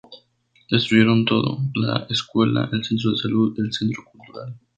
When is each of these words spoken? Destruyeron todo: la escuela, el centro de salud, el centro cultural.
Destruyeron 0.71 1.25
todo: 1.25 1.59
la 1.75 2.07
escuela, 2.09 2.67
el 2.73 2.83
centro 2.83 3.11
de 3.11 3.17
salud, 3.17 3.53
el 3.59 3.71
centro 3.71 4.03
cultural. 4.11 4.55